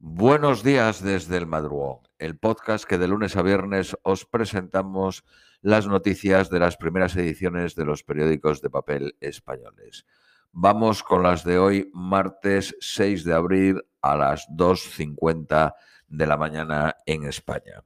[0.00, 5.24] Buenos días desde el madrugón, el podcast que de lunes a viernes os presentamos
[5.60, 10.06] las noticias de las primeras ediciones de los periódicos de papel españoles.
[10.52, 15.74] Vamos con las de hoy, martes 6 de abril a las 2.50
[16.06, 17.82] de la mañana en España.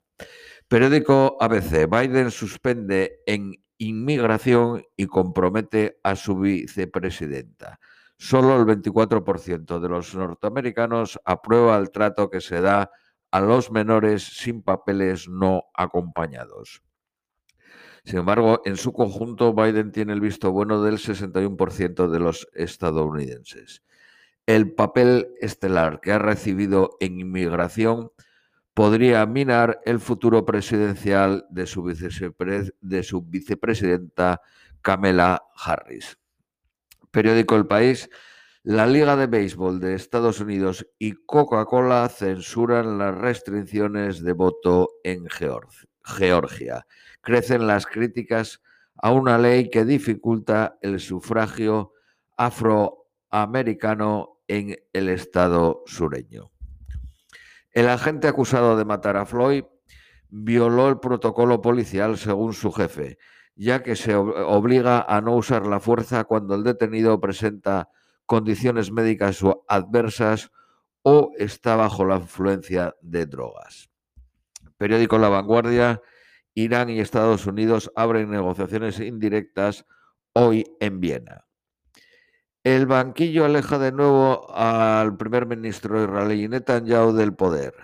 [0.69, 7.81] Periódico ABC, Biden suspende en inmigración y compromete a su vicepresidenta.
[8.25, 12.93] Solo el 24% de los norteamericanos aprueba el trato que se da
[13.33, 16.85] a los menores sin papeles no acompañados.
[18.05, 23.83] Sin embargo, en su conjunto, Biden tiene el visto bueno del 61% de los estadounidenses.
[24.47, 28.13] El papel estelar que ha recibido en inmigración
[28.73, 34.41] podría minar el futuro presidencial de su, de su vicepresidenta
[34.81, 36.22] Kamala Harris
[37.13, 38.11] periódico El País,
[38.65, 45.27] la Liga de Béisbol de Estados Unidos y Coca-Cola censuran las restricciones de voto en
[46.05, 46.87] Georgia.
[47.21, 48.61] Crecen las críticas
[48.97, 51.93] a una ley que dificulta el sufragio
[52.37, 56.51] afroamericano en el estado sureño.
[57.73, 59.65] El agente acusado de matar a Floyd
[60.29, 63.19] violó el protocolo policial según su jefe
[63.55, 67.91] ya que se obliga a no usar la fuerza cuando el detenido presenta
[68.27, 70.51] condiciones médicas adversas
[71.03, 73.91] o está bajo la influencia de drogas.
[74.79, 76.01] Periódico La Vanguardia,
[76.55, 79.85] Irán y Estados Unidos abren negociaciones indirectas
[80.33, 81.47] hoy en Viena.
[82.65, 87.75] El banquillo aleja de nuevo al primer ministro israelí Netanyahu del poder,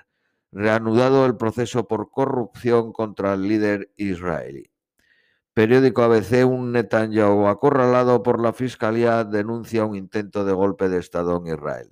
[0.53, 4.71] reanudado el proceso por corrupción contra el líder israelí.
[5.59, 11.37] Periódico ABC, un Netanyahu acorralado por la Fiscalía denuncia un intento de golpe de Estado
[11.37, 11.91] en Israel.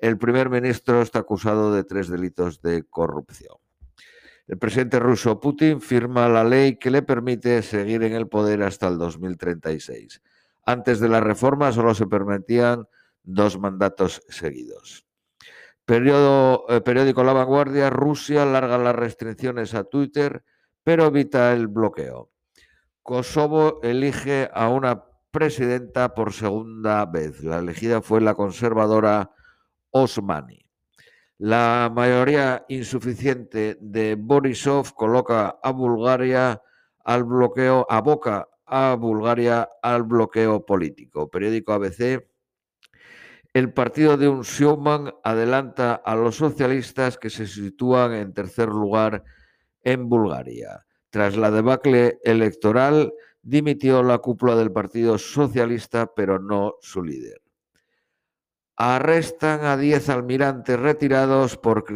[0.00, 3.54] El primer ministro está acusado de tres delitos de corrupción.
[4.48, 8.88] El presidente ruso Putin firma la ley que le permite seguir en el poder hasta
[8.88, 10.20] el 2036.
[10.64, 12.88] Antes de la reforma solo se permitían
[13.22, 15.06] dos mandatos seguidos.
[15.86, 20.42] Eh, periódico La Vanguardia, Rusia larga las restricciones a Twitter,
[20.82, 22.32] pero evita el bloqueo.
[23.06, 27.40] Kosovo elige a una presidenta por segunda vez.
[27.44, 29.30] La elegida fue la conservadora
[29.92, 30.58] Osmani.
[31.38, 36.60] La mayoría insuficiente de Borisov coloca a Bulgaria
[37.04, 41.30] al bloqueo, aboca a Bulgaria al bloqueo político.
[41.30, 42.28] Periódico ABC.
[43.54, 49.22] El partido de un showman adelanta a los socialistas que se sitúan en tercer lugar
[49.84, 50.85] en Bulgaria.
[51.16, 53.10] Tras la debacle electoral,
[53.40, 57.40] dimitió la cúpula del Partido Socialista, pero no su líder.
[58.76, 61.86] Arrestan a 10 almirantes retirados por,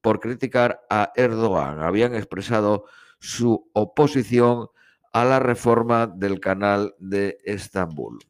[0.00, 1.80] por criticar a Erdogan.
[1.80, 2.84] Habían expresado
[3.18, 4.68] su oposición
[5.12, 8.20] a la reforma del canal de Estambul.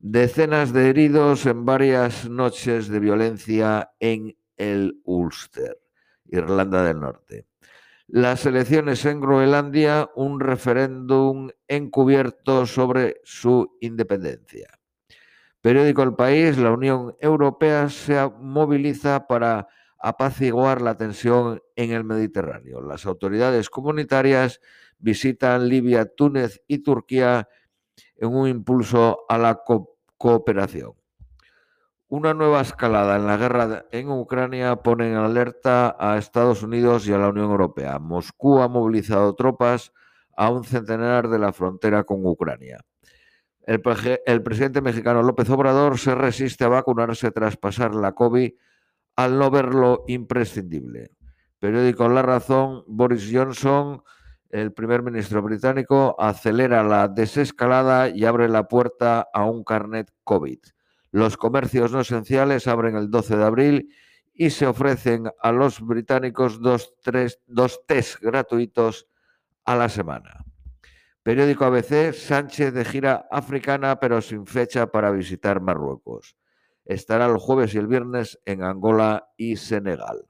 [0.00, 5.78] Decenas de heridos en varias noches de violencia en el Ulster,
[6.24, 7.46] Irlanda del Norte
[8.08, 14.78] las elecciones en Groenlandia, un referéndum encubierto sobre su independencia.
[15.60, 22.80] Periódico El País, la Unión Europea se moviliza para apaciguar la tensión en el Mediterráneo.
[22.80, 24.60] Las autoridades comunitarias
[24.98, 27.46] visitan Libia, Túnez y Turquía
[28.16, 29.60] en un impulso a la
[30.16, 30.97] cooperación.
[32.10, 37.12] Una nueva escalada en la guerra en Ucrania pone en alerta a Estados Unidos y
[37.12, 37.98] a la Unión Europea.
[37.98, 39.92] Moscú ha movilizado tropas
[40.34, 42.78] a un centenar de la frontera con Ucrania.
[43.66, 43.82] El,
[44.42, 48.52] presidente mexicano López Obrador se resiste a vacunarse tras pasar la COVID
[49.16, 51.10] al no verlo imprescindible.
[51.58, 54.02] Periódico La Razón, Boris Johnson,
[54.48, 60.60] el primer ministro británico, acelera la desescalada y abre la puerta a un carnet COVID.
[61.18, 63.92] Los comercios no esenciales abren el 12 de abril
[64.32, 66.94] y se ofrecen a los británicos dos,
[67.48, 69.08] dos test gratuitos
[69.64, 70.44] a la semana.
[71.24, 76.36] Periódico ABC, Sánchez de gira africana pero sin fecha para visitar Marruecos.
[76.84, 80.28] Estará el jueves y el viernes en Angola y Senegal.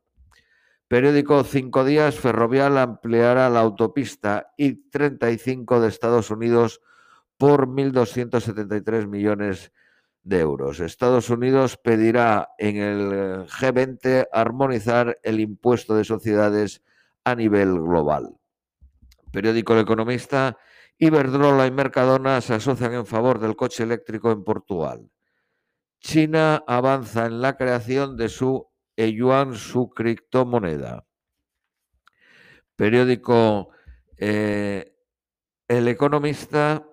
[0.89, 6.81] Periódico Cinco Días, Ferrovial ampliará la autopista I-35 de Estados Unidos
[7.37, 9.88] por 1.273 millones de
[10.29, 10.81] de euros.
[10.81, 16.83] Estados Unidos pedirá en el G20 armonizar el impuesto de sociedades
[17.25, 18.37] a nivel global.
[19.33, 20.59] Periódico El Economista,
[20.99, 25.11] Iberdrola y Mercadona se asocian en favor del coche eléctrico en Portugal.
[26.01, 31.07] China avanza en la creación de su yuan su criptomoneda.
[32.77, 33.71] Periódico
[34.17, 34.95] eh,
[35.69, 36.85] El Economista,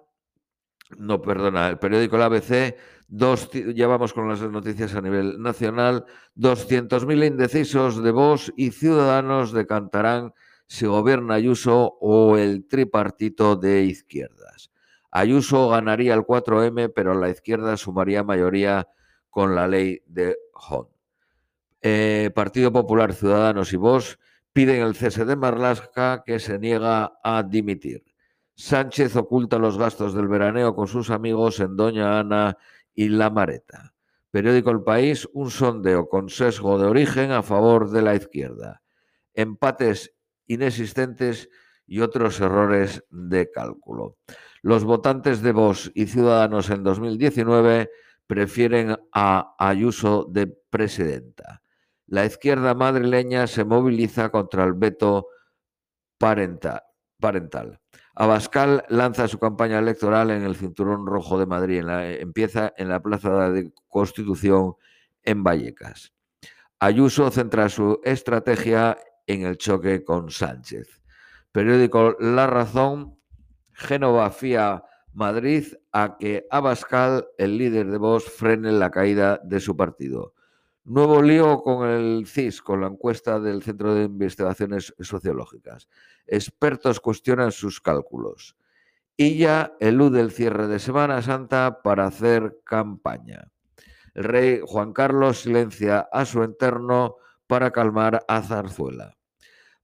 [0.97, 2.75] no, perdona, el periódico El ABC,
[3.15, 9.53] dos, ya vamos con las noticias a nivel nacional, 200.000 indecisos de Vox y Ciudadanos
[9.53, 10.33] decantarán
[10.67, 14.71] si gobierna Ayuso o el tripartito de izquierdas.
[15.11, 18.89] Ayuso ganaría el 4M, pero la izquierda sumaría mayoría
[19.29, 20.87] con la ley de Hon.
[21.81, 24.19] Eh, Partido Popular, Ciudadanos y Vox
[24.51, 28.03] piden el cese de Marlaska, que se niega a dimitir.
[28.55, 32.57] Sánchez oculta los gastos del veraneo con sus amigos en Doña Ana
[32.95, 33.93] y La Mareta.
[34.31, 38.81] Periódico El País, un sondeo con sesgo de origen a favor de la izquierda.
[39.33, 40.13] Empates
[40.47, 41.49] inexistentes
[41.87, 44.17] y otros errores de cálculo.
[44.61, 47.91] Los votantes de Vox y Ciudadanos en 2019
[48.27, 51.61] prefieren a Ayuso de presidenta.
[52.07, 55.27] La izquierda madrileña se moviliza contra el veto
[56.17, 56.81] parental.
[58.15, 61.83] Abascal lanza su campaña electoral en el Cinturón Rojo de Madrid.
[62.19, 64.75] empieza en la Plaza de Constitución
[65.23, 66.13] en Vallecas.
[66.79, 68.97] Ayuso centra su estrategia
[69.27, 71.01] en el choque con Sánchez.
[71.51, 73.17] Periódico La Razón,
[73.73, 74.83] Génova fía
[75.13, 80.34] Madrid a que Abascal, el líder de Vox, frene la caída de su partido.
[80.87, 85.89] Nuevo lío con el CIS, con la encuesta del Centro de Investigaciones Sociológicas.
[86.27, 88.55] Expertos cuestionan sus cálculos.
[89.17, 93.51] Y ya elude el cierre de Semana Santa para hacer campaña.
[94.13, 97.15] El rey Juan Carlos silencia a su enterno
[97.47, 99.17] para calmar a Zarzuela.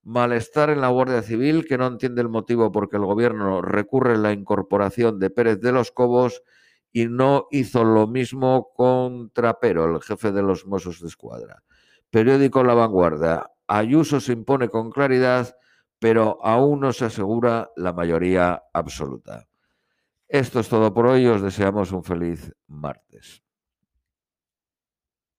[0.04, 4.14] Malestar en la Guardia Civil, que no entiende el motivo por qué el gobierno recurre
[4.14, 6.44] a la incorporación de Pérez de los Cobos
[6.92, 11.64] y no hizo lo mismo con Trapero, el jefe de los Mossos de Escuadra.
[12.10, 13.50] Periódico La Vanguardia.
[13.68, 15.56] Ayuso se impone con claridad,
[16.00, 19.48] pero aún no se asegura la mayoría absoluta.
[20.28, 21.26] Esto es todo por hoy.
[21.28, 23.44] Os deseamos un feliz martes.